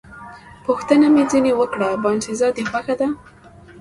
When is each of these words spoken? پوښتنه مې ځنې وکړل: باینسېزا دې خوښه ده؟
پوښتنه 0.65 1.05
مې 1.13 1.23
ځنې 1.31 1.51
وکړل: 1.55 1.93
باینسېزا 2.03 2.47
دې 2.55 2.63
خوښه 2.69 2.95
ده؟ 2.99 3.07